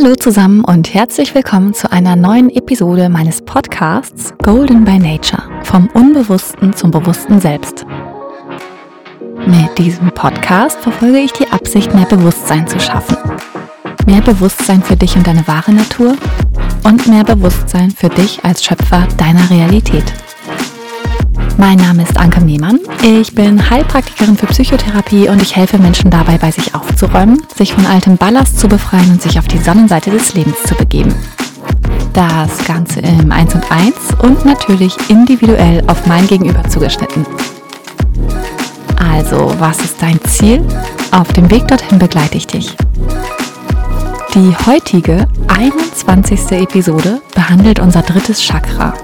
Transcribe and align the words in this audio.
Hallo 0.00 0.14
zusammen 0.14 0.64
und 0.64 0.94
herzlich 0.94 1.34
willkommen 1.34 1.74
zu 1.74 1.90
einer 1.90 2.14
neuen 2.14 2.50
Episode 2.50 3.08
meines 3.08 3.42
Podcasts 3.42 4.32
Golden 4.44 4.84
by 4.84 4.96
Nature 4.96 5.42
vom 5.64 5.88
Unbewussten 5.88 6.72
zum 6.72 6.92
bewussten 6.92 7.40
Selbst. 7.40 7.84
Mit 9.46 9.76
diesem 9.76 10.12
Podcast 10.12 10.78
verfolge 10.78 11.18
ich 11.18 11.32
die 11.32 11.48
Absicht, 11.48 11.92
mehr 11.94 12.06
Bewusstsein 12.06 12.68
zu 12.68 12.78
schaffen. 12.78 13.16
Mehr 14.06 14.20
Bewusstsein 14.20 14.84
für 14.84 14.94
dich 14.94 15.16
und 15.16 15.26
deine 15.26 15.46
wahre 15.48 15.72
Natur 15.72 16.16
und 16.84 17.08
mehr 17.08 17.24
Bewusstsein 17.24 17.90
für 17.90 18.08
dich 18.08 18.44
als 18.44 18.64
Schöpfer 18.64 19.08
deiner 19.16 19.50
Realität. 19.50 20.04
Mein 21.60 21.78
Name 21.78 22.04
ist 22.04 22.16
Anke 22.16 22.40
Nehmann. 22.40 22.78
Ich 23.02 23.34
bin 23.34 23.68
Heilpraktikerin 23.68 24.36
für 24.36 24.46
Psychotherapie 24.46 25.28
und 25.28 25.42
ich 25.42 25.56
helfe 25.56 25.76
Menschen 25.78 26.08
dabei, 26.08 26.38
bei 26.38 26.52
sich 26.52 26.72
aufzuräumen, 26.72 27.42
sich 27.52 27.74
von 27.74 27.84
altem 27.84 28.16
Ballast 28.16 28.60
zu 28.60 28.68
befreien 28.68 29.10
und 29.10 29.20
sich 29.20 29.40
auf 29.40 29.48
die 29.48 29.58
Sonnenseite 29.58 30.12
des 30.12 30.34
Lebens 30.34 30.62
zu 30.62 30.76
begeben. 30.76 31.12
Das 32.12 32.64
Ganze 32.64 33.00
im 33.00 33.32
1 33.32 33.56
und 33.56 33.72
1 33.72 33.94
und 34.22 34.44
natürlich 34.44 34.96
individuell 35.08 35.82
auf 35.88 36.06
mein 36.06 36.28
Gegenüber 36.28 36.62
zugeschnitten. 36.68 37.26
Also, 38.96 39.52
was 39.58 39.80
ist 39.80 40.00
dein 40.00 40.20
Ziel? 40.28 40.64
Auf 41.10 41.32
dem 41.32 41.50
Weg 41.50 41.66
dorthin 41.66 41.98
begleite 41.98 42.36
ich 42.36 42.46
dich. 42.46 42.76
Die 44.32 44.54
heutige 44.64 45.26
21. 45.48 46.52
Episode 46.52 47.20
behandelt 47.34 47.80
unser 47.80 48.02
drittes 48.02 48.40
Chakra, 48.40 48.94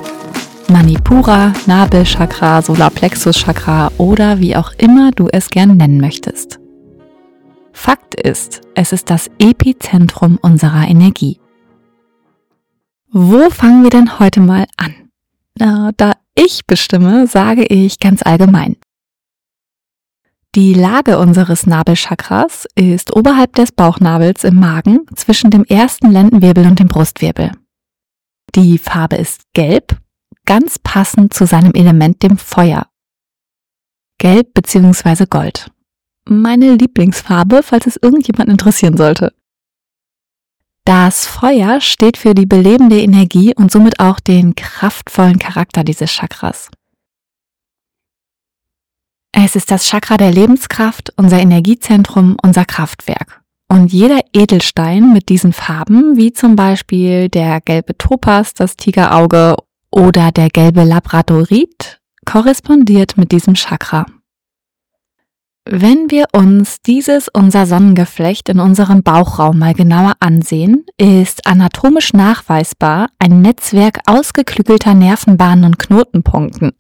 Manipura, 0.69 1.53
Nabelchakra, 1.67 2.63
Solarplexuschakra 2.63 3.93
oder 3.99 4.41
wie 4.41 4.57
auch 4.57 4.73
immer 4.79 5.11
du 5.11 5.29
es 5.31 5.51
gern 5.51 5.77
nennen 5.77 6.01
möchtest. 6.01 6.59
Fakt 7.73 8.15
ist, 8.15 8.63
es 8.75 8.93
ist 8.93 9.11
das 9.11 9.31
Epizentrum 9.39 10.39
unserer 10.41 10.89
Energie. 10.89 11.39
Wo 13.11 13.51
fangen 13.51 13.83
wir 13.83 13.91
denn 13.91 14.19
heute 14.19 14.41
mal 14.41 14.67
an? 14.77 14.95
Na, 15.59 15.91
da 15.97 16.13
ich 16.35 16.67
bestimme, 16.67 17.27
sage 17.27 17.65
ich 17.65 18.01
ganz 18.01 18.23
allgemein. 18.23 18.77
Die 20.55 20.73
Lage 20.73 21.19
unseres 21.19 21.67
Nabelchakras 21.67 22.67
ist 22.75 23.15
oberhalb 23.15 23.55
des 23.55 23.73
Bauchnabels 23.73 24.45
im 24.45 24.61
Magen 24.61 25.01
zwischen 25.15 25.51
dem 25.51 25.65
ersten 25.65 26.11
Lendenwirbel 26.11 26.67
und 26.67 26.79
dem 26.79 26.89
Brustwirbel. 26.89 27.51
Die 28.55 28.79
Farbe 28.79 29.17
ist 29.17 29.43
gelb 29.53 29.99
ganz 30.45 30.79
passend 30.79 31.35
zu 31.35 31.47
seinem 31.47 31.73
Element, 31.73 32.23
dem 32.23 32.39
Feuer. 32.39 32.87
Gelb 34.19 34.55
bzw. 34.55 35.27
Gold. 35.27 35.71
Meine 36.27 36.75
Lieblingsfarbe, 36.75 37.63
falls 37.63 37.87
es 37.87 37.97
irgendjemand 37.97 38.49
interessieren 38.49 38.97
sollte. 38.97 39.35
Das 40.85 41.27
Feuer 41.27 41.81
steht 41.81 42.19
für 42.19 42.35
die 42.35 42.47
belebende 42.47 43.01
Energie 43.01 43.55
und 43.55 43.73
somit 43.73 44.01
auch 44.01 44.21
den 44.21 44.55
kraftvollen 44.55 45.39
Charakter 45.39 45.83
dieses 45.83 46.11
Chakras. 46.11 46.71
Es 49.33 49.57
ist 49.57 49.71
das 49.71 49.87
Chakra 49.87 50.17
der 50.17 50.31
Lebenskraft, 50.31 51.13
unser 51.17 51.41
Energiezentrum, 51.41 52.37
unser 52.43 52.65
Kraftwerk. 52.65 53.43
Und 53.69 53.93
jeder 53.93 54.21
Edelstein 54.33 55.13
mit 55.13 55.29
diesen 55.29 55.53
Farben, 55.53 56.17
wie 56.17 56.33
zum 56.33 56.55
Beispiel 56.55 57.29
der 57.29 57.61
gelbe 57.61 57.97
Topas, 57.99 58.55
das 58.55 58.77
Tigerauge 58.77 59.57
oder 59.95 60.33
der 60.33 60.51
gelbe 60.51 60.83
Labradorit 60.83 62.01
korrespondiert 62.27 63.17
mit 63.17 63.31
diesem 63.31 63.55
Chakra. 63.55 64.07
Wenn 65.67 66.11
wir 66.11 66.27
uns 66.33 66.83
dieses 66.83 67.29
unser 67.29 67.65
Sonnengeflecht 67.65 68.51
in 68.51 68.61
unserem 68.61 69.03
Bauchraum 69.03 69.59
mal 69.59 69.73
genauer 69.73 70.15
ansehen, 70.21 70.85
ist 70.99 71.47
anatomisch 71.47 72.13
nachweisbar 72.13 73.07
ein 73.19 73.41
Netzwerk 73.41 74.01
ausgeklügelter 74.07 74.95
Nervenbahnen 74.95 75.65
und 75.65 75.79
Knotenpunkten. 75.79 76.73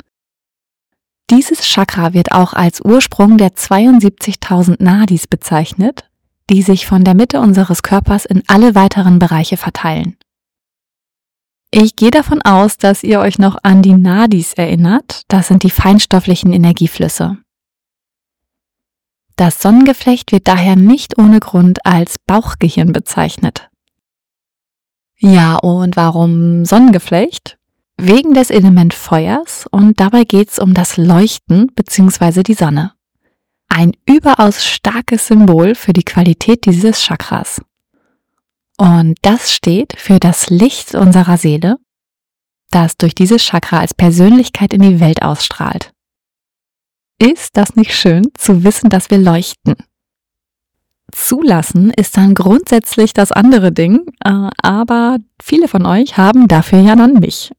Dieses 1.30 1.62
Chakra 1.62 2.12
wird 2.12 2.32
auch 2.32 2.52
als 2.52 2.84
Ursprung 2.84 3.38
der 3.38 3.50
72.000 3.50 4.82
Nadis 4.82 5.26
bezeichnet, 5.26 6.10
die 6.50 6.60
sich 6.60 6.86
von 6.86 7.04
der 7.04 7.14
Mitte 7.14 7.40
unseres 7.40 7.82
Körpers 7.82 8.26
in 8.26 8.42
alle 8.48 8.74
weiteren 8.74 9.18
Bereiche 9.18 9.56
verteilen. 9.56 10.18
Ich 11.76 11.96
gehe 11.96 12.12
davon 12.12 12.40
aus, 12.40 12.78
dass 12.78 13.02
ihr 13.02 13.18
euch 13.18 13.40
noch 13.40 13.56
an 13.64 13.82
die 13.82 13.94
Nadis 13.94 14.52
erinnert. 14.52 15.22
Das 15.26 15.48
sind 15.48 15.64
die 15.64 15.70
feinstofflichen 15.70 16.52
Energieflüsse. 16.52 17.38
Das 19.34 19.60
Sonnengeflecht 19.60 20.30
wird 20.30 20.46
daher 20.46 20.76
nicht 20.76 21.18
ohne 21.18 21.40
Grund 21.40 21.84
als 21.84 22.20
Bauchgehirn 22.28 22.92
bezeichnet. 22.92 23.70
Ja, 25.18 25.56
und 25.56 25.96
warum 25.96 26.64
Sonnengeflecht? 26.64 27.58
Wegen 27.96 28.34
des 28.34 28.50
Element 28.50 28.94
Feuers 28.94 29.66
und 29.68 29.98
dabei 29.98 30.22
geht 30.22 30.50
es 30.50 30.60
um 30.60 30.74
das 30.74 30.96
Leuchten 30.96 31.72
bzw. 31.74 32.44
die 32.44 32.54
Sonne. 32.54 32.92
Ein 33.66 33.96
überaus 34.06 34.64
starkes 34.64 35.26
Symbol 35.26 35.74
für 35.74 35.92
die 35.92 36.04
Qualität 36.04 36.66
dieses 36.66 37.02
Chakras. 37.02 37.60
Und 38.76 39.16
das 39.22 39.52
steht 39.52 39.94
für 39.98 40.18
das 40.18 40.50
Licht 40.50 40.94
unserer 40.94 41.36
Seele, 41.36 41.76
das 42.70 42.96
durch 42.96 43.14
dieses 43.14 43.42
Chakra 43.42 43.80
als 43.80 43.94
Persönlichkeit 43.94 44.72
in 44.72 44.82
die 44.82 45.00
Welt 45.00 45.22
ausstrahlt. 45.22 45.92
Ist 47.20 47.56
das 47.56 47.76
nicht 47.76 47.94
schön 47.94 48.28
zu 48.34 48.64
wissen, 48.64 48.90
dass 48.90 49.10
wir 49.10 49.18
leuchten? 49.18 49.76
Zulassen 51.12 51.90
ist 51.90 52.16
dann 52.16 52.34
grundsätzlich 52.34 53.14
das 53.14 53.30
andere 53.30 53.70
Ding, 53.70 54.00
äh, 54.24 54.48
aber 54.62 55.18
viele 55.40 55.68
von 55.68 55.86
euch 55.86 56.16
haben 56.16 56.48
dafür 56.48 56.80
ja 56.80 56.96
dann 56.96 57.14
mich. 57.14 57.52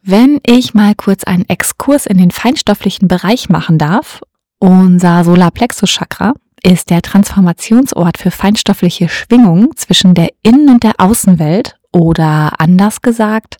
Wenn 0.00 0.38
ich 0.46 0.74
mal 0.74 0.94
kurz 0.94 1.24
einen 1.24 1.48
Exkurs 1.48 2.06
in 2.06 2.18
den 2.18 2.30
feinstofflichen 2.30 3.08
Bereich 3.08 3.48
machen 3.48 3.76
darf, 3.76 4.20
unser 4.60 5.24
Solarplexus-Chakra 5.24 6.34
ist 6.66 6.90
der 6.90 7.00
Transformationsort 7.00 8.18
für 8.18 8.32
feinstoffliche 8.32 9.08
Schwingungen 9.08 9.68
zwischen 9.76 10.14
der 10.14 10.30
Innen- 10.42 10.68
und 10.68 10.82
der 10.82 10.94
Außenwelt 10.98 11.78
oder 11.92 12.60
anders 12.60 13.02
gesagt, 13.02 13.58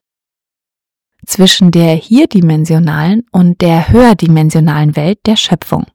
zwischen 1.24 1.70
der 1.70 1.94
hierdimensionalen 1.94 3.24
und 3.30 3.60
der 3.60 3.90
höherdimensionalen 3.90 4.96
Welt 4.96 5.20
der 5.24 5.36
Schöpfung. 5.36 5.86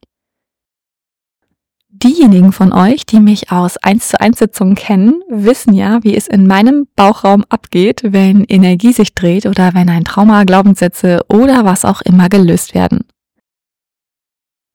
Diejenigen 1.89 2.53
von 2.53 2.72
euch, 2.72 3.05
die 3.05 3.19
mich 3.19 3.51
aus 3.51 3.75
1 3.75 4.07
zu 4.07 4.19
1 4.19 4.39
Sitzungen 4.39 4.75
kennen, 4.75 5.22
wissen 5.29 5.73
ja, 5.73 6.01
wie 6.03 6.16
es 6.16 6.28
in 6.28 6.47
meinem 6.47 6.88
Bauchraum 6.95 7.43
abgeht, 7.49 8.01
wenn 8.05 8.45
Energie 8.45 8.93
sich 8.93 9.13
dreht 9.13 9.45
oder 9.45 9.73
wenn 9.73 9.89
ein 9.89 10.05
Trauma, 10.05 10.45
Glaubenssätze 10.45 11.25
oder 11.28 11.66
was 11.66 11.83
auch 11.83 12.01
immer 12.01 12.29
gelöst 12.29 12.73
werden. 12.73 13.03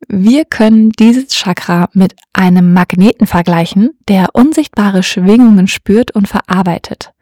Wir 0.09 0.45
können 0.45 0.91
dieses 0.91 1.29
Chakra 1.35 1.89
mit 1.93 2.15
einem 2.33 2.73
Magneten 2.73 3.27
vergleichen, 3.27 3.91
der 4.09 4.29
unsichtbare 4.35 5.03
Schwingungen 5.03 5.67
spürt 5.67 6.13
und 6.13 6.29
verarbeitet. 6.29 7.13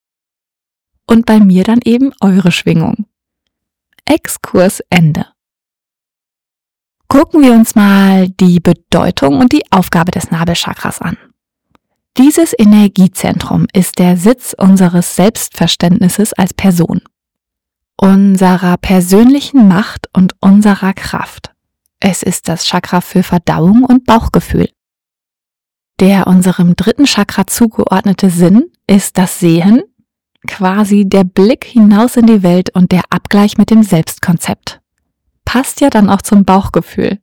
Und 1.06 1.25
bei 1.25 1.41
mir 1.41 1.65
dann 1.65 1.81
eben 1.84 2.12
eure 2.21 2.53
Schwingung. 2.53 3.06
Exkurs 4.05 4.81
Ende. 4.91 5.27
Gucken 7.09 7.43
wir 7.43 7.53
uns 7.53 7.75
mal 7.75 8.28
die 8.28 8.61
Bedeutung 8.61 9.39
und 9.39 9.53
die 9.53 9.62
Aufgabe 9.71 10.11
des 10.11 10.31
Nabelchakras 10.31 11.00
an. 11.00 11.17
Dieses 12.19 12.55
Energiezentrum 12.56 13.67
ist 13.73 13.99
der 13.99 14.17
Sitz 14.17 14.55
unseres 14.56 15.17
Selbstverständnisses 15.17 16.33
als 16.33 16.53
Person, 16.55 17.00
unserer 17.97 18.77
persönlichen 18.77 19.69
Macht 19.69 20.09
und 20.12 20.34
unserer 20.41 20.93
Kraft. 20.93 21.53
Es 22.06 22.22
ist 22.22 22.48
das 22.48 22.66
Chakra 22.66 23.00
für 23.00 23.22
Verdauung 23.22 23.82
und 23.82 24.05
Bauchgefühl. 24.05 24.69
Der 26.00 26.26
unserem 26.26 26.76
dritten 26.76 27.06
Chakra 27.06 27.46
zugeordnete 27.46 28.29
Sinn 28.29 28.70
ist 28.87 29.17
das 29.17 29.40
Sehen, 29.40 29.82
quasi 30.46 31.08
der 31.08 31.25
Blick 31.25 31.64
hinaus 31.64 32.19
in 32.19 32.26
die 32.26 32.43
Welt 32.43 32.69
und 32.75 32.93
der 32.93 33.05
Abgleich 33.08 33.56
mit 33.56 33.70
dem 33.70 33.82
Selbstkonzept. 33.82 34.82
Passt 35.46 35.81
ja 35.81 35.88
dann 35.88 36.11
auch 36.11 36.20
zum 36.20 36.44
Bauchgefühl. 36.44 37.20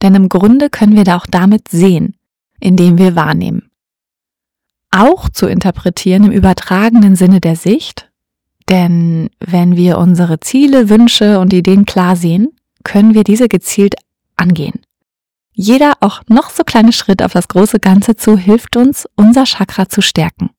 Denn 0.00 0.14
im 0.14 0.30
Grunde 0.30 0.70
können 0.70 0.96
wir 0.96 1.04
da 1.04 1.18
auch 1.18 1.26
damit 1.30 1.68
sehen, 1.68 2.16
indem 2.60 2.96
wir 2.96 3.16
wahrnehmen. 3.16 3.70
Auch 4.90 5.28
zu 5.28 5.46
interpretieren 5.46 6.24
im 6.24 6.32
übertragenen 6.32 7.14
Sinne 7.14 7.42
der 7.42 7.56
Sicht, 7.56 8.10
denn 8.70 9.28
wenn 9.38 9.76
wir 9.76 9.98
unsere 9.98 10.40
Ziele, 10.40 10.88
Wünsche 10.88 11.40
und 11.40 11.52
Ideen 11.52 11.84
klar 11.84 12.16
sehen, 12.16 12.48
können 12.84 13.14
wir 13.14 13.24
diese 13.24 13.48
gezielt 13.48 13.96
angehen. 14.36 14.80
Jeder 15.52 15.94
auch 16.00 16.22
noch 16.28 16.50
so 16.50 16.64
kleine 16.64 16.92
Schritt 16.92 17.22
auf 17.22 17.32
das 17.32 17.48
große 17.48 17.78
Ganze 17.78 18.16
zu 18.16 18.36
hilft 18.36 18.76
uns, 18.76 19.08
unser 19.14 19.44
Chakra 19.44 19.88
zu 19.88 20.02
stärken. 20.02 20.50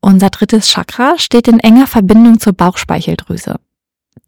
Unser 0.00 0.30
drittes 0.30 0.68
Chakra 0.68 1.18
steht 1.18 1.48
in 1.48 1.58
enger 1.58 1.86
Verbindung 1.86 2.38
zur 2.38 2.52
Bauchspeicheldrüse. 2.52 3.56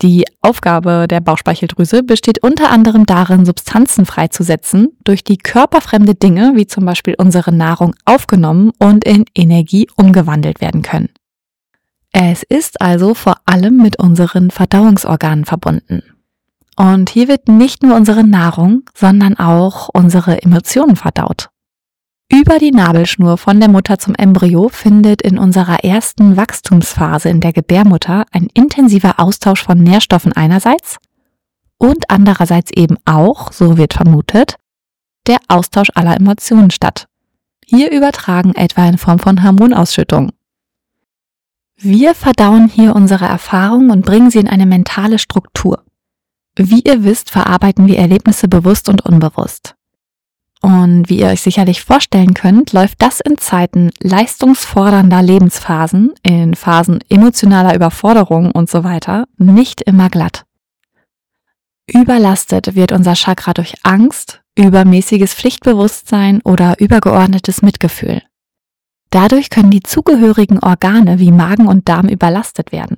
Die 0.02 0.24
Aufgabe 0.42 1.06
der 1.08 1.20
Bauchspeicheldrüse 1.20 2.02
besteht 2.02 2.42
unter 2.42 2.70
anderem 2.70 3.06
darin, 3.06 3.46
Substanzen 3.46 4.04
freizusetzen, 4.04 4.96
durch 5.04 5.22
die 5.22 5.38
körperfremde 5.38 6.14
Dinge, 6.14 6.52
wie 6.54 6.66
zum 6.66 6.84
Beispiel 6.84 7.14
unsere 7.16 7.52
Nahrung, 7.52 7.94
aufgenommen 8.04 8.72
und 8.78 9.04
in 9.04 9.24
Energie 9.34 9.88
umgewandelt 9.96 10.60
werden 10.60 10.82
können. 10.82 11.10
Es 12.12 12.42
ist 12.42 12.80
also 12.80 13.14
vor 13.14 13.36
allem 13.46 13.76
mit 13.76 13.98
unseren 13.98 14.50
Verdauungsorganen 14.50 15.44
verbunden. 15.44 16.02
Und 16.76 17.10
hier 17.10 17.28
wird 17.28 17.48
nicht 17.48 17.82
nur 17.82 17.96
unsere 17.96 18.22
Nahrung, 18.22 18.82
sondern 18.94 19.38
auch 19.38 19.88
unsere 19.92 20.42
Emotionen 20.42 20.96
verdaut. 20.96 21.48
Über 22.30 22.58
die 22.58 22.72
Nabelschnur 22.72 23.38
von 23.38 23.60
der 23.60 23.70
Mutter 23.70 23.98
zum 23.98 24.14
Embryo 24.14 24.68
findet 24.68 25.22
in 25.22 25.38
unserer 25.38 25.84
ersten 25.84 26.36
Wachstumsphase 26.36 27.28
in 27.28 27.40
der 27.40 27.52
Gebärmutter 27.52 28.26
ein 28.32 28.48
intensiver 28.52 29.20
Austausch 29.20 29.62
von 29.62 29.78
Nährstoffen 29.78 30.32
einerseits 30.32 30.98
und 31.78 32.10
andererseits 32.10 32.72
eben 32.72 32.96
auch, 33.04 33.52
so 33.52 33.78
wird 33.78 33.94
vermutet, 33.94 34.56
der 35.26 35.38
Austausch 35.48 35.90
aller 35.94 36.16
Emotionen 36.16 36.70
statt. 36.70 37.06
Hier 37.64 37.90
übertragen 37.90 38.54
etwa 38.54 38.88
in 38.88 38.98
Form 38.98 39.18
von 39.18 39.42
Hormonausschüttung. 39.42 40.32
Wir 41.76 42.14
verdauen 42.14 42.68
hier 42.68 42.96
unsere 42.96 43.26
Erfahrungen 43.26 43.90
und 43.90 44.04
bringen 44.06 44.30
sie 44.30 44.38
in 44.38 44.48
eine 44.48 44.66
mentale 44.66 45.18
Struktur. 45.18 45.84
Wie 46.56 46.80
ihr 46.80 47.04
wisst, 47.04 47.30
verarbeiten 47.30 47.86
wir 47.86 47.98
Erlebnisse 47.98 48.48
bewusst 48.48 48.88
und 48.88 49.04
unbewusst. 49.04 49.74
Und 50.62 51.08
wie 51.08 51.20
ihr 51.20 51.28
euch 51.28 51.42
sicherlich 51.42 51.84
vorstellen 51.84 52.34
könnt, 52.34 52.72
läuft 52.72 53.02
das 53.02 53.20
in 53.20 53.36
Zeiten 53.36 53.90
leistungsfordernder 54.00 55.22
Lebensphasen, 55.22 56.14
in 56.22 56.54
Phasen 56.54 57.00
emotionaler 57.10 57.74
Überforderung 57.74 58.50
und 58.50 58.70
so 58.70 58.82
weiter, 58.82 59.26
nicht 59.36 59.82
immer 59.82 60.08
glatt. 60.08 60.44
Überlastet 61.86 62.74
wird 62.74 62.90
unser 62.90 63.14
Chakra 63.14 63.52
durch 63.52 63.74
Angst, 63.84 64.40
übermäßiges 64.56 65.34
Pflichtbewusstsein 65.34 66.40
oder 66.42 66.80
übergeordnetes 66.80 67.62
Mitgefühl. 67.62 68.22
Dadurch 69.10 69.50
können 69.50 69.70
die 69.70 69.82
zugehörigen 69.82 70.58
Organe 70.58 71.20
wie 71.20 71.30
Magen 71.30 71.68
und 71.68 71.88
Darm 71.88 72.08
überlastet 72.08 72.72
werden. 72.72 72.96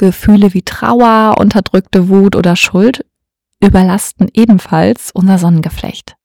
Gefühle 0.00 0.54
wie 0.54 0.62
Trauer, 0.62 1.36
unterdrückte 1.38 2.08
Wut 2.08 2.34
oder 2.34 2.56
Schuld 2.56 3.04
überlasten 3.62 4.28
ebenfalls 4.32 5.10
unser 5.12 5.38
Sonnengeflecht. 5.38 6.16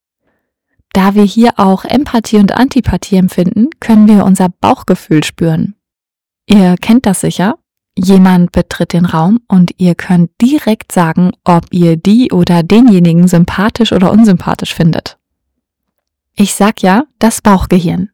Da 0.93 1.13
wir 1.13 1.23
hier 1.23 1.51
auch 1.57 1.83
Empathie 1.83 2.37
und 2.37 2.53
Antipathie 2.53 3.17
empfinden, 3.17 3.69
können 3.81 4.07
wir 4.07 4.23
unser 4.23 4.47
Bauchgefühl 4.47 5.25
spüren. 5.25 5.75
Ihr 6.47 6.75
kennt 6.79 7.05
das 7.05 7.19
sicher. 7.19 7.57
Jemand 7.97 8.53
betritt 8.53 8.93
den 8.93 9.05
Raum 9.05 9.41
und 9.49 9.71
ihr 9.77 9.95
könnt 9.95 10.31
direkt 10.41 10.93
sagen, 10.93 11.31
ob 11.43 11.65
ihr 11.71 11.97
die 11.97 12.31
oder 12.31 12.63
denjenigen 12.63 13.27
sympathisch 13.27 13.91
oder 13.91 14.11
unsympathisch 14.11 14.73
findet. 14.73 15.17
Ich 16.33 16.55
sag 16.55 16.81
ja, 16.81 17.03
das 17.19 17.41
Bauchgehirn. 17.41 18.11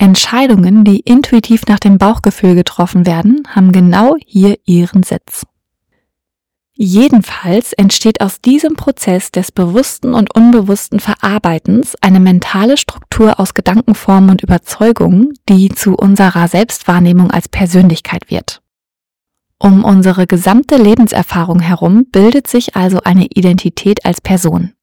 Entscheidungen, 0.00 0.84
die 0.84 1.00
intuitiv 1.00 1.66
nach 1.66 1.78
dem 1.78 1.98
Bauchgefühl 1.98 2.54
getroffen 2.54 3.06
werden, 3.06 3.42
haben 3.48 3.72
genau 3.72 4.14
hier 4.24 4.56
ihren 4.64 5.02
Sitz. 5.02 5.44
Jedenfalls 6.80 7.72
entsteht 7.72 8.20
aus 8.20 8.40
diesem 8.40 8.76
Prozess 8.76 9.32
des 9.32 9.50
bewussten 9.50 10.14
und 10.14 10.32
unbewussten 10.36 11.00
Verarbeitens 11.00 11.96
eine 12.00 12.20
mentale 12.20 12.76
Struktur 12.76 13.40
aus 13.40 13.52
Gedankenformen 13.52 14.30
und 14.30 14.44
Überzeugungen, 14.44 15.32
die 15.48 15.70
zu 15.70 15.96
unserer 15.96 16.46
Selbstwahrnehmung 16.46 17.32
als 17.32 17.48
Persönlichkeit 17.48 18.30
wird. 18.30 18.62
Um 19.58 19.82
unsere 19.82 20.28
gesamte 20.28 20.76
Lebenserfahrung 20.76 21.58
herum 21.58 22.06
bildet 22.12 22.46
sich 22.46 22.76
also 22.76 23.00
eine 23.02 23.26
Identität 23.26 24.04
als 24.04 24.20
Person. 24.20 24.74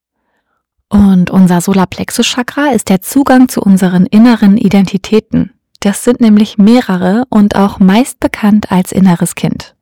Und 0.90 1.30
unser 1.30 1.62
Solarplexus-Chakra 1.62 2.72
ist 2.72 2.90
der 2.90 3.02
Zugang 3.02 3.50
zu 3.50 3.62
unseren 3.62 4.06
inneren 4.06 4.58
Identitäten. 4.58 5.52
Das 5.80 6.04
sind 6.04 6.22
nämlich 6.22 6.58
mehrere 6.58 7.26
und 7.30 7.56
auch 7.56 7.80
meist 7.80 8.20
bekannt 8.20 8.72
als 8.72 8.92
inneres 8.92 9.36
Kind. 9.36 9.76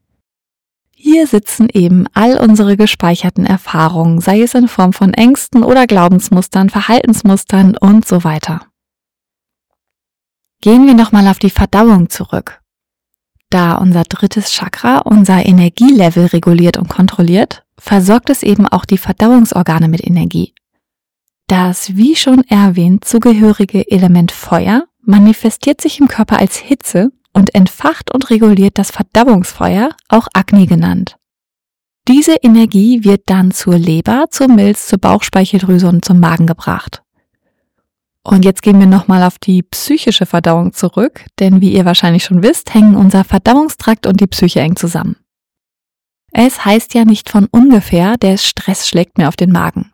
Hier 1.05 1.27
sitzen 1.27 1.67
eben 1.71 2.05
all 2.13 2.37
unsere 2.37 2.77
gespeicherten 2.77 3.45
Erfahrungen, 3.45 4.21
sei 4.21 4.41
es 4.41 4.53
in 4.53 4.69
Form 4.69 4.93
von 4.93 5.13
Ängsten 5.13 5.63
oder 5.63 5.85
Glaubensmustern, 5.85 6.69
Verhaltensmustern 6.69 7.75
und 7.77 8.07
so 8.07 8.23
weiter. 8.23 8.61
Gehen 10.61 10.87
wir 10.87 10.93
nochmal 10.93 11.27
auf 11.27 11.39
die 11.39 11.49
Verdauung 11.49 12.09
zurück. 12.09 12.61
Da 13.49 13.75
unser 13.75 14.03
drittes 14.03 14.51
Chakra 14.51 14.99
unser 14.99 15.45
Energielevel 15.45 16.27
reguliert 16.27 16.77
und 16.77 16.87
kontrolliert, 16.87 17.65
versorgt 17.77 18.29
es 18.29 18.41
eben 18.41 18.65
auch 18.67 18.85
die 18.85 18.97
Verdauungsorgane 18.97 19.89
mit 19.89 20.07
Energie. 20.07 20.53
Das, 21.47 21.95
wie 21.95 22.15
schon 22.15 22.43
erwähnt, 22.47 23.05
zugehörige 23.05 23.89
Element 23.91 24.31
Feuer 24.31 24.85
manifestiert 25.01 25.81
sich 25.81 25.99
im 25.99 26.07
Körper 26.07 26.39
als 26.39 26.57
Hitze 26.57 27.11
und 27.33 27.53
entfacht 27.53 28.11
und 28.11 28.29
reguliert 28.29 28.77
das 28.77 28.91
Verdauungsfeuer, 28.91 29.89
auch 30.07 30.27
Agni 30.33 30.65
genannt. 30.65 31.17
Diese 32.07 32.35
Energie 32.41 33.03
wird 33.03 33.23
dann 33.27 33.51
zur 33.51 33.77
Leber, 33.77 34.25
zur 34.29 34.49
Milz, 34.49 34.87
zur 34.87 34.99
Bauchspeicheldrüse 34.99 35.87
und 35.87 36.03
zum 36.03 36.19
Magen 36.19 36.47
gebracht. 36.47 37.01
Und 38.23 38.45
jetzt 38.45 38.61
gehen 38.61 38.79
wir 38.79 38.87
nochmal 38.87 39.23
auf 39.23 39.37
die 39.37 39.63
psychische 39.63 40.25
Verdauung 40.25 40.73
zurück, 40.73 41.25
denn 41.39 41.61
wie 41.61 41.73
ihr 41.73 41.85
wahrscheinlich 41.85 42.23
schon 42.23 42.43
wisst, 42.43 42.73
hängen 42.73 42.95
unser 42.95 43.23
Verdauungstrakt 43.23 44.05
und 44.05 44.19
die 44.19 44.27
Psyche 44.27 44.61
eng 44.61 44.75
zusammen. 44.75 45.17
Es 46.31 46.65
heißt 46.65 46.93
ja 46.93 47.05
nicht 47.05 47.29
von 47.29 47.47
ungefähr, 47.51 48.17
der 48.17 48.37
Stress 48.37 48.87
schlägt 48.87 49.17
mir 49.17 49.27
auf 49.27 49.35
den 49.35 49.51
Magen. 49.51 49.92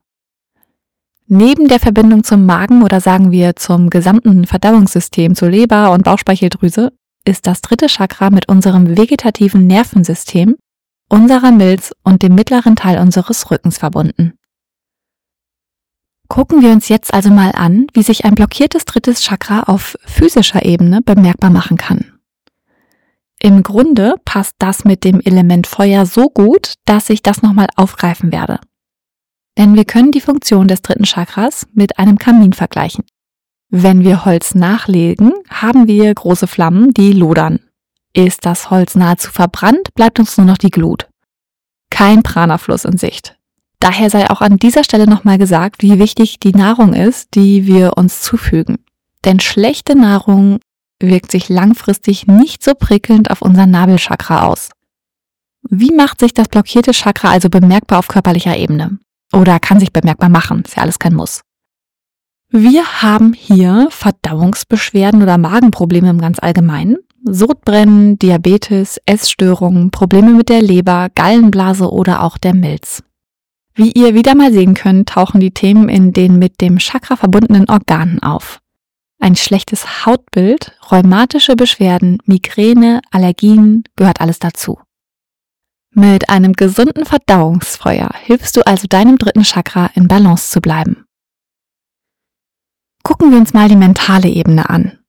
Neben 1.31 1.67
der 1.67 1.79
Verbindung 1.79 2.23
zum 2.23 2.47
Magen 2.47 2.81
oder 2.81 3.01
sagen 3.01 3.29
wir 3.29 3.55
zum 3.55 3.91
gesamten 3.91 4.47
Verdauungssystem, 4.47 5.35
zur 5.35 5.49
Leber 5.49 5.91
und 5.91 6.03
Bauchspeicheldrüse, 6.03 6.91
ist 7.23 7.45
das 7.45 7.61
dritte 7.61 7.85
Chakra 7.85 8.31
mit 8.31 8.49
unserem 8.49 8.97
vegetativen 8.97 9.67
Nervensystem, 9.67 10.55
unserer 11.07 11.51
Milz 11.51 11.93
und 12.03 12.23
dem 12.23 12.33
mittleren 12.33 12.75
Teil 12.75 12.97
unseres 12.97 13.51
Rückens 13.51 13.77
verbunden. 13.77 14.33
Gucken 16.29 16.63
wir 16.63 16.71
uns 16.71 16.89
jetzt 16.89 17.13
also 17.13 17.29
mal 17.29 17.51
an, 17.51 17.85
wie 17.93 18.01
sich 18.01 18.25
ein 18.25 18.33
blockiertes 18.33 18.85
drittes 18.85 19.21
Chakra 19.21 19.63
auf 19.63 19.97
physischer 20.05 20.65
Ebene 20.65 21.03
bemerkbar 21.03 21.51
machen 21.51 21.77
kann. 21.77 22.19
Im 23.39 23.61
Grunde 23.61 24.15
passt 24.25 24.55
das 24.57 24.83
mit 24.83 25.03
dem 25.03 25.21
Element 25.21 25.67
Feuer 25.67 26.07
so 26.07 26.31
gut, 26.31 26.73
dass 26.85 27.11
ich 27.11 27.21
das 27.21 27.43
nochmal 27.43 27.67
aufgreifen 27.75 28.31
werde. 28.31 28.59
Denn 29.59 29.75
wir 29.75 29.83
können 29.83 30.13
die 30.13 30.21
Funktion 30.21 30.69
des 30.69 30.81
dritten 30.81 31.03
Chakras 31.03 31.67
mit 31.73 31.99
einem 31.99 32.17
Kamin 32.17 32.53
vergleichen. 32.53 33.03
Wenn 33.69 34.05
wir 34.05 34.23
Holz 34.23 34.55
nachlegen, 34.55 35.33
haben 35.49 35.85
wir 35.85 36.13
große 36.13 36.47
Flammen, 36.47 36.91
die 36.91 37.11
lodern. 37.11 37.59
Ist 38.13 38.45
das 38.45 38.71
Holz 38.71 38.95
nahezu 38.95 39.31
verbrannt, 39.31 39.93
bleibt 39.95 40.17
uns 40.17 40.37
nur 40.37 40.47
noch 40.47 40.57
die 40.57 40.69
Glut. 40.69 41.09
Kein 41.89 42.23
Prana-Fluss 42.23 42.85
in 42.85 42.97
Sicht. 42.97 43.37
Daher 43.81 44.09
sei 44.09 44.29
auch 44.29 44.39
an 44.39 44.59
dieser 44.59 44.85
Stelle 44.85 45.07
nochmal 45.07 45.37
gesagt, 45.37 45.83
wie 45.83 45.99
wichtig 45.99 46.39
die 46.39 46.53
Nahrung 46.53 46.93
ist, 46.93 47.35
die 47.35 47.67
wir 47.67 47.97
uns 47.97 48.21
zufügen. 48.21 48.77
Denn 49.25 49.41
schlechte 49.41 49.93
Nahrung 49.93 50.59
wirkt 51.01 51.31
sich 51.31 51.49
langfristig 51.49 52.27
nicht 52.27 52.63
so 52.63 52.75
prickelnd 52.75 53.29
auf 53.29 53.41
unser 53.41 53.65
Nabelchakra 53.65 54.47
aus. 54.47 54.69
Wie 55.69 55.91
macht 55.91 56.21
sich 56.21 56.33
das 56.33 56.47
blockierte 56.47 56.93
Chakra 56.93 57.31
also 57.31 57.49
bemerkbar 57.49 57.99
auf 57.99 58.07
körperlicher 58.07 58.55
Ebene? 58.55 58.99
Oder 59.33 59.59
kann 59.59 59.79
sich 59.79 59.93
bemerkbar 59.93 60.29
machen, 60.29 60.63
ist 60.65 60.75
ja 60.75 60.83
alles 60.83 60.99
kein 60.99 61.13
Muss. 61.13 61.41
Wir 62.51 63.03
haben 63.03 63.33
hier 63.33 63.89
Verdauungsbeschwerden 63.91 65.21
oder 65.21 65.37
Magenprobleme 65.37 66.09
im 66.09 66.19
ganz 66.19 66.39
Allgemeinen. 66.39 66.97
Sodbrennen, 67.23 68.17
Diabetes, 68.17 68.99
Essstörungen, 69.05 69.91
Probleme 69.91 70.31
mit 70.31 70.49
der 70.49 70.61
Leber, 70.61 71.09
Gallenblase 71.13 71.91
oder 71.91 72.23
auch 72.23 72.37
der 72.37 72.55
Milz. 72.55 73.03
Wie 73.75 73.91
ihr 73.91 74.13
wieder 74.13 74.35
mal 74.35 74.51
sehen 74.51 74.73
könnt, 74.73 75.09
tauchen 75.09 75.39
die 75.39 75.51
Themen 75.51 75.89
in 75.89 76.11
den 76.11 76.39
mit 76.39 76.59
dem 76.59 76.79
Chakra 76.79 77.15
verbundenen 77.17 77.69
Organen 77.69 78.23
auf. 78.23 78.59
Ein 79.19 79.35
schlechtes 79.35 80.05
Hautbild, 80.05 80.71
rheumatische 80.89 81.55
Beschwerden, 81.55 82.17
Migräne, 82.25 83.01
Allergien 83.11 83.83
gehört 83.95 84.21
alles 84.21 84.39
dazu. 84.39 84.79
Mit 85.91 86.29
einem 86.29 86.53
gesunden 86.53 87.05
Verdauungsfeuer 87.05 88.11
hilfst 88.23 88.55
du 88.55 88.65
also 88.65 88.87
deinem 88.87 89.17
dritten 89.17 89.43
Chakra 89.43 89.89
in 89.95 90.07
Balance 90.07 90.51
zu 90.51 90.61
bleiben. 90.61 91.05
Gucken 93.03 93.31
wir 93.31 93.39
uns 93.39 93.53
mal 93.53 93.69
die 93.69 93.75
mentale 93.75 94.29
Ebene 94.29 94.69
an. 94.69 94.99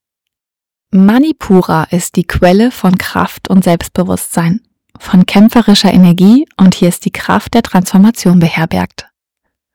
Manipura 0.93 1.85
ist 1.85 2.17
die 2.17 2.25
Quelle 2.25 2.71
von 2.71 2.99
Kraft 2.99 3.49
und 3.49 3.63
Selbstbewusstsein, 3.63 4.61
von 4.99 5.27
kämpferischer 5.27 5.93
Energie 5.93 6.49
und 6.57 6.75
hier 6.75 6.89
ist 6.89 7.05
die 7.05 7.13
Kraft 7.13 7.55
der 7.55 7.63
Transformation 7.63 8.41
beherbergt. 8.41 9.09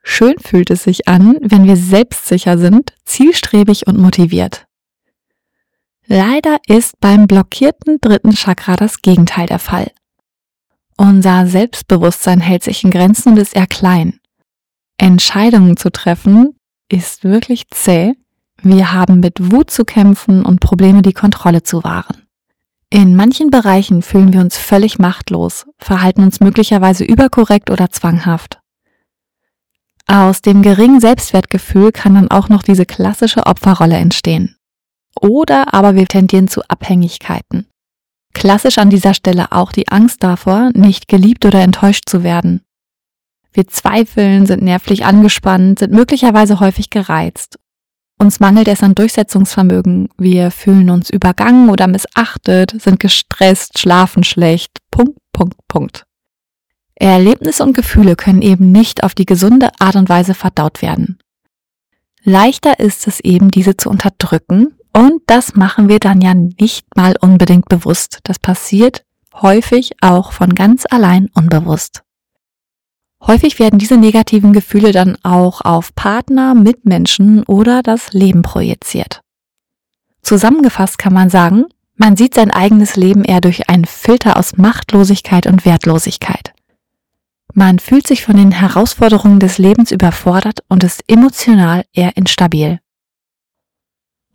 Schön 0.03 0.35
fühlt 0.39 0.69
es 0.71 0.83
sich 0.83 1.07
an, 1.07 1.37
wenn 1.41 1.65
wir 1.65 1.77
selbstsicher 1.77 2.57
sind, 2.57 2.93
zielstrebig 3.05 3.87
und 3.87 3.97
motiviert. 3.97 4.65
Leider 6.05 6.57
ist 6.67 6.99
beim 6.99 7.27
blockierten 7.27 7.99
dritten 8.01 8.33
Chakra 8.33 8.75
das 8.75 9.01
Gegenteil 9.01 9.47
der 9.47 9.59
Fall. 9.59 9.91
Unser 10.97 11.47
Selbstbewusstsein 11.47 12.39
hält 12.39 12.63
sich 12.63 12.83
in 12.83 12.91
Grenzen 12.91 13.33
und 13.33 13.37
ist 13.37 13.55
eher 13.55 13.67
klein. 13.67 14.19
Entscheidungen 14.97 15.75
zu 15.77 15.91
treffen 15.91 16.55
ist 16.89 17.23
wirklich 17.23 17.67
zäh. 17.69 18.13
Wir 18.61 18.93
haben 18.93 19.19
mit 19.19 19.51
Wut 19.51 19.69
zu 19.69 19.83
kämpfen 19.83 20.45
und 20.45 20.61
Probleme 20.61 21.01
die 21.01 21.13
Kontrolle 21.13 21.63
zu 21.63 21.83
wahren. 21.83 22.23
In 22.89 23.15
manchen 23.15 23.49
Bereichen 23.49 24.01
fühlen 24.01 24.31
wir 24.31 24.39
uns 24.39 24.57
völlig 24.57 24.99
machtlos, 24.99 25.65
verhalten 25.77 26.23
uns 26.23 26.39
möglicherweise 26.39 27.03
überkorrekt 27.03 27.69
oder 27.69 27.89
zwanghaft. 27.89 28.59
Aus 30.07 30.41
dem 30.41 30.61
geringen 30.61 31.01
Selbstwertgefühl 31.01 31.91
kann 31.91 32.15
dann 32.15 32.31
auch 32.31 32.47
noch 32.47 32.63
diese 32.63 32.85
klassische 32.85 33.47
Opferrolle 33.47 33.97
entstehen. 33.97 34.55
Oder 35.19 35.73
aber 35.73 35.95
wir 35.95 36.07
tendieren 36.07 36.47
zu 36.47 36.61
Abhängigkeiten. 36.67 37.67
Klassisch 38.35 38.77
an 38.77 38.89
dieser 38.89 39.13
Stelle 39.13 39.53
auch 39.53 39.71
die 39.71 39.87
Angst 39.87 40.21
davor, 40.21 40.69
nicht 40.75 41.07
geliebt 41.07 41.45
oder 41.45 41.61
enttäuscht 41.61 42.03
zu 42.05 42.21
werden. 42.21 42.61
Wir 43.53 43.65
zweifeln, 43.67 44.45
sind 44.45 44.61
nervlich 44.61 45.05
angespannt, 45.05 45.79
sind 45.79 45.93
möglicherweise 45.93 46.59
häufig 46.59 46.89
gereizt. 46.89 47.57
Uns 48.19 48.41
mangelt 48.41 48.67
es 48.67 48.83
an 48.83 48.93
Durchsetzungsvermögen. 48.93 50.09
Wir 50.17 50.51
fühlen 50.51 50.89
uns 50.89 51.09
übergangen 51.09 51.69
oder 51.69 51.87
missachtet, 51.87 52.75
sind 52.79 52.99
gestresst, 52.99 53.79
schlafen 53.79 54.25
schlecht. 54.25 54.79
Punkt, 54.91 55.17
Punkt, 55.31 55.55
Punkt. 55.69 56.03
Erlebnisse 56.95 57.63
und 57.63 57.73
Gefühle 57.73 58.17
können 58.17 58.41
eben 58.41 58.71
nicht 58.71 59.03
auf 59.03 59.15
die 59.15 59.25
gesunde 59.25 59.69
Art 59.79 59.95
und 59.95 60.09
Weise 60.09 60.33
verdaut 60.33 60.81
werden. 60.81 61.19
Leichter 62.23 62.79
ist 62.79 63.07
es 63.07 63.21
eben, 63.21 63.49
diese 63.49 63.77
zu 63.77 63.89
unterdrücken 63.89 64.75
und 64.95 65.23
das 65.27 65.55
machen 65.55 65.89
wir 65.89 65.99
dann 65.99 66.21
ja 66.21 66.33
nicht 66.33 66.95
mal 66.95 67.15
unbedingt 67.19 67.67
bewusst. 67.67 68.19
Das 68.23 68.39
passiert 68.39 69.03
häufig 69.33 69.91
auch 69.99 70.31
von 70.31 70.55
ganz 70.55 70.85
allein 70.89 71.29
unbewusst. 71.33 72.01
Häufig 73.27 73.59
werden 73.59 73.77
diese 73.77 73.97
negativen 73.97 74.53
Gefühle 74.53 74.93
dann 74.93 75.17
auch 75.21 75.59
auf 75.59 75.93
Partner, 75.95 76.55
Mitmenschen 76.55 77.43
oder 77.43 77.83
das 77.83 78.13
Leben 78.13 78.41
projiziert. 78.41 79.19
Zusammengefasst 80.21 80.97
kann 80.97 81.13
man 81.13 81.29
sagen, 81.29 81.65
man 81.97 82.15
sieht 82.15 82.33
sein 82.33 82.49
eigenes 82.49 82.95
Leben 82.95 83.25
eher 83.25 83.41
durch 83.41 83.67
einen 83.69 83.85
Filter 83.85 84.37
aus 84.37 84.55
Machtlosigkeit 84.55 85.45
und 85.45 85.65
Wertlosigkeit. 85.65 86.53
Man 87.53 87.79
fühlt 87.79 88.07
sich 88.07 88.23
von 88.23 88.37
den 88.37 88.51
Herausforderungen 88.51 89.41
des 89.41 89.57
Lebens 89.57 89.91
überfordert 89.91 90.63
und 90.69 90.85
ist 90.85 91.03
emotional 91.07 91.83
eher 91.91 92.15
instabil. 92.15 92.79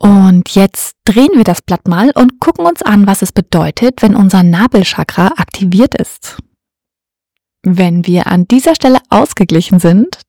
Und 0.01 0.55
jetzt 0.55 0.95
drehen 1.05 1.29
wir 1.35 1.43
das 1.43 1.61
Blatt 1.61 1.87
mal 1.87 2.09
und 2.15 2.39
gucken 2.39 2.65
uns 2.65 2.81
an, 2.81 3.05
was 3.05 3.21
es 3.21 3.31
bedeutet, 3.31 4.01
wenn 4.01 4.15
unser 4.15 4.41
Nabelchakra 4.41 5.27
aktiviert 5.37 5.93
ist. 5.93 6.39
Wenn 7.61 8.07
wir 8.07 8.25
an 8.25 8.47
dieser 8.47 8.73
Stelle 8.73 8.97
ausgeglichen 9.09 9.79
sind, 9.79 10.21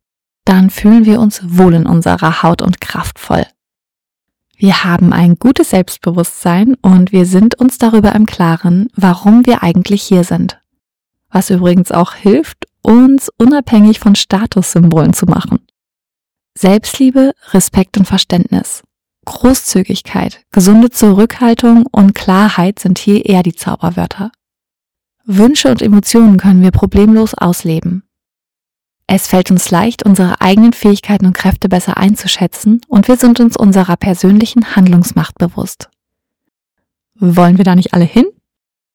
dann 0.45 0.69
fühlen 0.69 1.07
wir 1.07 1.21
uns 1.21 1.41
wohl 1.57 1.73
in 1.73 1.87
unserer 1.87 2.43
Haut 2.43 2.61
und 2.61 2.83
kraftvoll. 2.83 3.47
Wir 4.59 4.85
haben 4.85 5.15
ein 5.15 5.37
gutes 5.37 5.71
Selbstbewusstsein 5.71 6.75
und 6.83 7.13
wir 7.13 7.25
sind 7.25 7.55
uns 7.55 7.79
darüber 7.79 8.15
im 8.15 8.27
Klaren, 8.27 8.91
warum 8.95 9.47
wir 9.47 9.63
eigentlich 9.63 10.03
hier 10.03 10.25
sind. 10.25 10.61
Was 11.31 11.49
übrigens 11.49 11.93
auch 11.93 12.13
hilft, 12.13 12.67
uns 12.83 13.31
unabhängig 13.39 14.01
von 14.01 14.17
Statussymbolen 14.17 15.15
zu 15.15 15.25
machen. 15.25 15.61
Selbstliebe, 16.59 17.33
Respekt 17.55 17.97
und 17.97 18.05
Verständnis. 18.05 18.83
Großzügigkeit, 19.25 20.45
gesunde 20.51 20.91
Zurückhaltung 20.91 21.87
und 21.87 22.15
Klarheit 22.15 22.79
sind 22.79 22.99
hier 22.99 23.25
eher 23.25 23.43
die 23.43 23.55
Zauberwörter. 23.55 24.33
Wünsche 25.25 25.71
und 25.71 25.83
Emotionen 25.83 26.39
können 26.39 26.63
wir 26.63 26.73
problemlos 26.73 27.35
ausleben. 27.35 28.03
Es 29.07 29.29
fällt 29.29 29.51
uns 29.51 29.71
leicht, 29.71 30.05
unsere 30.05 30.41
eigenen 30.41 30.73
Fähigkeiten 30.73 31.27
und 31.27 31.37
Kräfte 31.37 31.69
besser 31.69 31.97
einzuschätzen 31.97 32.81
und 32.89 33.09
wir 33.09 33.17
sind 33.17 33.41
uns 33.41 33.57
unserer 33.57 33.97
persönlichen 33.97 34.75
Handlungsmacht 34.75 35.37
bewusst. 35.39 35.91
Wollen 37.15 37.59
wir 37.59 37.65
da 37.65 37.75
nicht 37.77 37.95
alle 37.95 38.05
hin? 38.05 38.27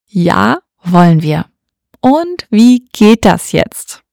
Ja, 0.07 0.59
wollen 0.83 1.21
wir. 1.21 1.45
Und 2.01 2.47
wie 2.49 2.87
geht 2.91 3.25
das 3.25 3.51
jetzt? 3.51 4.03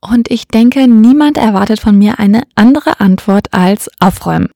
Und 0.00 0.30
ich 0.30 0.46
denke, 0.46 0.86
niemand 0.86 1.38
erwartet 1.38 1.80
von 1.80 1.98
mir 1.98 2.18
eine 2.18 2.42
andere 2.54 3.00
Antwort 3.00 3.52
als 3.52 3.90
aufräumen. 4.00 4.48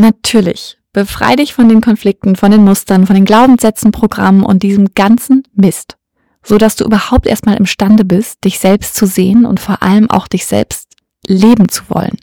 Natürlich, 0.00 0.78
befrei 0.94 1.36
dich 1.36 1.52
von 1.52 1.68
den 1.68 1.82
Konflikten, 1.82 2.34
von 2.34 2.50
den 2.50 2.64
Mustern, 2.64 3.06
von 3.06 3.14
den 3.14 3.26
Glaubenssätzen, 3.26 3.92
Programmen 3.92 4.44
und 4.44 4.62
diesem 4.62 4.94
ganzen 4.94 5.42
Mist, 5.52 5.98
so 6.42 6.56
dass 6.56 6.74
du 6.74 6.84
überhaupt 6.84 7.26
erstmal 7.26 7.58
imstande 7.58 8.06
bist, 8.06 8.42
dich 8.44 8.58
selbst 8.58 8.94
zu 8.94 9.04
sehen 9.04 9.44
und 9.44 9.60
vor 9.60 9.82
allem 9.82 10.10
auch 10.10 10.26
dich 10.26 10.46
selbst 10.46 10.94
leben 11.26 11.68
zu 11.68 11.82
wollen, 11.90 12.16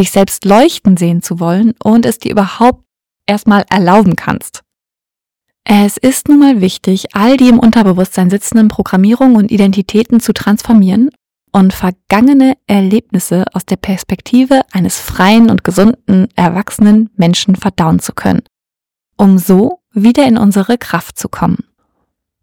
dich 0.00 0.10
selbst 0.10 0.44
leuchten 0.44 0.96
sehen 0.96 1.22
zu 1.22 1.38
wollen 1.38 1.74
und 1.80 2.06
es 2.06 2.18
dir 2.18 2.32
überhaupt 2.32 2.82
erstmal 3.28 3.66
erlauben 3.70 4.16
kannst. 4.16 4.64
Es 5.62 5.96
ist 5.96 6.28
nun 6.28 6.40
mal 6.40 6.60
wichtig, 6.60 7.14
all 7.14 7.36
die 7.36 7.50
im 7.50 7.60
Unterbewusstsein 7.60 8.30
sitzenden 8.30 8.66
Programmierungen 8.66 9.36
und 9.36 9.52
Identitäten 9.52 10.18
zu 10.18 10.32
transformieren 10.32 11.10
und 11.52 11.72
vergangene 11.72 12.56
Erlebnisse 12.66 13.44
aus 13.52 13.66
der 13.66 13.76
Perspektive 13.76 14.62
eines 14.72 14.98
freien 14.98 15.50
und 15.50 15.64
gesunden, 15.64 16.28
erwachsenen 16.34 17.10
Menschen 17.16 17.56
verdauen 17.56 18.00
zu 18.00 18.12
können, 18.12 18.42
um 19.16 19.38
so 19.38 19.80
wieder 19.92 20.26
in 20.26 20.38
unsere 20.38 20.78
Kraft 20.78 21.18
zu 21.18 21.28
kommen. 21.28 21.64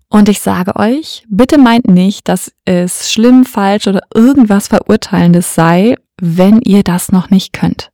Und 0.10 0.30
ich 0.30 0.40
sage 0.40 0.76
euch, 0.76 1.24
bitte 1.30 1.58
meint 1.58 1.88
nicht, 1.88 2.28
dass 2.28 2.52
es 2.66 3.12
schlimm, 3.12 3.46
falsch 3.46 3.88
oder 3.88 4.02
irgendwas 4.14 4.68
Verurteilendes 4.68 5.54
sei, 5.54 5.98
wenn 6.20 6.62
ihr 6.62 6.84
das 6.84 7.12
noch 7.12 7.30
nicht 7.30 7.54
könnt. 7.54 7.92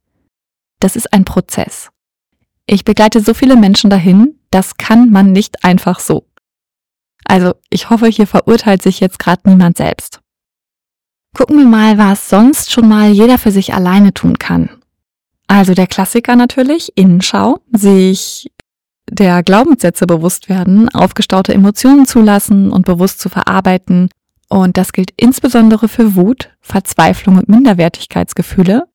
Das 0.79 0.95
ist 0.95 1.12
ein 1.13 1.25
Prozess. 1.25 1.89
Ich 2.67 2.86
begleite 2.86 3.22
so 3.22 3.34
viele 3.34 3.55
Menschen 3.55 3.89
dahin, 3.89 4.39
das 4.50 4.77
kann 4.77 5.12
man 5.12 5.31
nicht 5.31 5.63
einfach 5.63 6.00
so. 6.00 6.25
Also 7.25 7.53
ich 7.69 7.89
hoffe, 7.89 8.07
hier 8.07 8.27
verurteilt 8.27 8.81
sich 8.81 9.00
jetzt 9.00 9.19
gerade 9.19 9.50
niemand 9.50 9.77
selbst. 9.77 10.22
Gucken 11.36 11.58
wir 11.58 11.65
mal, 11.65 11.98
was 11.98 12.30
sonst 12.30 12.72
schon 12.72 12.88
mal 12.88 13.12
jeder 13.12 13.38
für 13.38 13.51
sich 13.51 13.74
alleine 13.74 14.13
tun 14.13 14.39
kann. 14.39 14.70
Also 15.48 15.74
der 15.74 15.86
Klassiker 15.86 16.38
natürlich, 16.38 16.94
Innenschau, 16.96 17.60
sich 17.74 18.50
der 19.12 19.44
Glaubenssätze 19.44 20.08
bewusst 20.08 20.48
werden, 20.48 20.88
aufgestaute 20.88 21.54
Emotionen 21.54 22.06
zulassen 22.06 22.72
und 22.72 22.86
bewusst 22.86 23.20
zu 23.20 23.27
verarbeiten. 23.27 24.08
Und 24.48 24.77
das 24.77 24.94
gilt 24.94 25.12
insbesondere 25.18 25.89
für 25.89 26.15
Wut, 26.15 26.51
Verzweiflung 26.62 27.38
und 27.38 27.50
Minderwertigkeitsgefühle. 27.50 28.88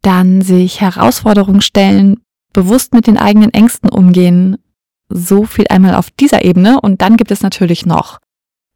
Dann 0.00 0.42
sich 0.42 0.80
Herausforderungen 0.80 1.60
stellen, 1.60 2.20
bewusst 2.52 2.94
mit 2.94 3.08
den 3.08 3.18
eigenen 3.18 3.52
Ängsten 3.52 3.90
umgehen. 3.90 4.58
So 5.08 5.44
viel 5.44 5.66
einmal 5.70 5.96
auf 5.96 6.12
dieser 6.12 6.44
Ebene. 6.44 6.80
Und 6.80 7.02
dann 7.02 7.16
gibt 7.16 7.32
es 7.32 7.42
natürlich 7.42 7.84
noch 7.84 8.20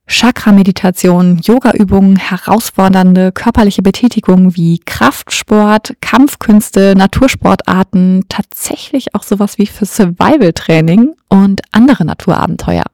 Chakra-Meditation, 0.06 1.38
Yoga-Übungen, 1.38 2.16
herausfordernde 2.16 3.32
körperliche 3.32 3.82
Betätigungen 3.82 4.56
wie 4.56 4.78
Kraftsport, 4.78 5.94
Kampfkünste, 6.00 6.94
Natursportarten, 6.96 8.24
tatsächlich 8.28 9.14
auch 9.14 9.22
sowas 9.22 9.58
wie 9.58 9.66
für 9.66 9.86
Survival-Training 9.86 11.14
und 11.28 11.62
andere 11.72 12.04
Naturabenteuer. 12.04 12.84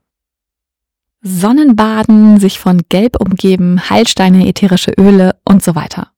Sonnenbaden, 1.21 2.39
sich 2.39 2.59
von 2.59 2.83
Gelb 2.89 3.21
umgeben, 3.21 3.91
Heilsteine, 3.91 4.47
ätherische 4.47 4.93
Öle 4.93 5.35
und 5.45 5.65
so 5.65 5.75
weiter. 5.75 6.13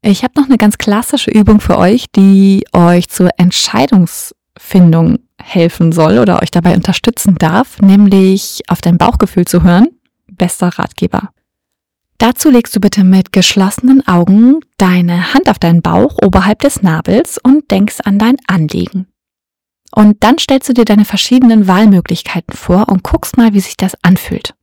Ich 0.00 0.22
habe 0.22 0.34
noch 0.36 0.46
eine 0.46 0.56
ganz 0.56 0.78
klassische 0.78 1.30
Übung 1.30 1.60
für 1.60 1.76
euch, 1.78 2.06
die 2.14 2.64
euch 2.72 3.08
zur 3.08 3.30
Entscheidungsfindung 4.56 5.18
helfen 5.40 5.92
soll 5.92 6.18
oder 6.18 6.42
euch 6.42 6.50
dabei 6.50 6.74
unterstützen 6.74 7.36
darf, 7.36 7.80
nämlich 7.80 8.62
auf 8.68 8.80
dein 8.80 8.98
Bauchgefühl 8.98 9.44
zu 9.44 9.62
hören. 9.62 9.88
Bester 10.30 10.68
Ratgeber. 10.68 11.30
Dazu 12.18 12.50
legst 12.50 12.74
du 12.74 12.80
bitte 12.80 13.04
mit 13.04 13.32
geschlossenen 13.32 14.06
Augen 14.08 14.60
deine 14.78 15.34
Hand 15.34 15.48
auf 15.50 15.58
deinen 15.58 15.82
Bauch 15.82 16.16
oberhalb 16.22 16.60
des 16.60 16.82
Nabels 16.82 17.38
und 17.42 17.70
denkst 17.70 18.00
an 18.04 18.18
dein 18.18 18.36
Anliegen. 18.46 19.06
Und 19.94 20.24
dann 20.24 20.38
stellst 20.38 20.68
du 20.68 20.72
dir 20.72 20.84
deine 20.84 21.04
verschiedenen 21.04 21.68
Wahlmöglichkeiten 21.68 22.56
vor 22.56 22.88
und 22.88 23.02
guckst 23.02 23.36
mal, 23.36 23.52
wie 23.52 23.60
sich 23.60 23.76
das 23.76 23.96
anfühlt. 24.02 24.54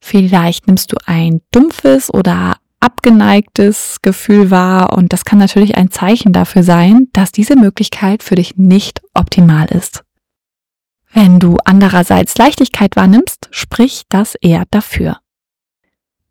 Vielleicht 0.00 0.66
nimmst 0.66 0.92
du 0.92 0.96
ein 1.06 1.42
dumpfes 1.52 2.12
oder 2.12 2.56
abgeneigtes 2.82 3.98
Gefühl 4.02 4.50
wahr 4.50 4.96
und 4.96 5.12
das 5.12 5.24
kann 5.24 5.38
natürlich 5.38 5.76
ein 5.76 5.90
Zeichen 5.90 6.32
dafür 6.32 6.62
sein, 6.62 7.08
dass 7.12 7.32
diese 7.32 7.56
Möglichkeit 7.56 8.22
für 8.22 8.34
dich 8.34 8.56
nicht 8.56 9.00
optimal 9.14 9.66
ist. 9.66 10.02
Wenn 11.12 11.38
du 11.38 11.58
andererseits 11.64 12.36
Leichtigkeit 12.38 12.96
wahrnimmst, 12.96 13.48
sprich 13.50 14.02
das 14.08 14.34
eher 14.34 14.64
dafür. 14.70 15.18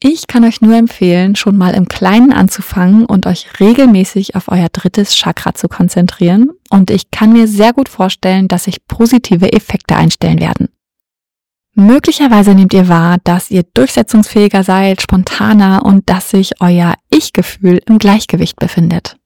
Ich 0.04 0.26
kann 0.26 0.44
euch 0.44 0.62
nur 0.62 0.76
empfehlen, 0.76 1.36
schon 1.36 1.56
mal 1.56 1.76
im 1.76 1.88
Kleinen 1.88 2.34
anzufangen 2.34 3.06
und 3.06 3.28
euch 3.28 3.60
regelmäßig 3.60 4.36
auf 4.36 4.48
euer 4.48 4.70
drittes 4.70 5.16
Chakra 5.16 5.54
zu 5.54 5.68
konzentrieren 5.68 6.50
und 6.72 6.90
ich 6.90 7.12
kann 7.12 7.34
mir 7.34 7.48
sehr 7.48 7.72
gut 7.72 7.88
vorstellen, 7.88 8.48
dass 8.48 8.64
sich 8.64 8.88
positive 8.88 9.54
Effekte 9.54 9.96
einstellen 9.96 10.40
werden. 10.40 10.70
Möglicherweise 11.74 12.54
nehmt 12.54 12.74
ihr 12.74 12.90
wahr, 12.90 13.18
dass 13.24 13.50
ihr 13.50 13.64
durchsetzungsfähiger 13.74 14.64
seid, 14.64 15.02
spontaner 15.02 15.86
und 15.86 16.10
dass 16.10 16.30
sich 16.30 16.52
euer 16.60 16.96
Ich-Gefühl 17.10 17.82
im 17.86 17.98
Gleichgewicht 17.98 18.58
befindet. 18.58 19.18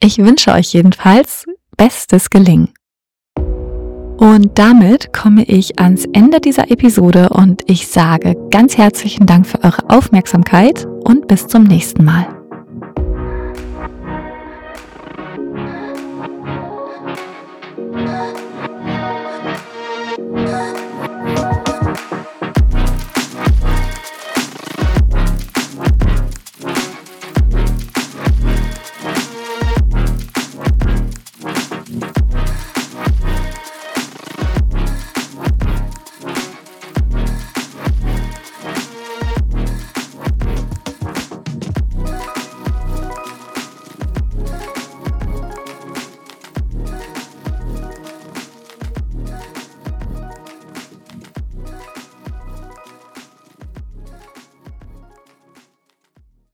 Ich 0.00 0.18
wünsche 0.18 0.52
euch 0.52 0.72
jedenfalls 0.72 1.44
bestes 1.76 2.30
Gelingen. 2.30 2.70
Und 4.18 4.58
damit 4.58 5.12
komme 5.12 5.44
ich 5.44 5.78
ans 5.78 6.04
Ende 6.12 6.40
dieser 6.40 6.70
Episode 6.72 7.28
und 7.28 7.62
ich 7.70 7.86
sage 7.86 8.34
ganz 8.50 8.76
herzlichen 8.76 9.26
Dank 9.26 9.46
für 9.46 9.62
eure 9.62 9.88
Aufmerksamkeit 9.88 10.86
und 11.04 11.28
bis 11.28 11.46
zum 11.46 11.62
nächsten 11.62 12.04
Mal. 12.04 12.37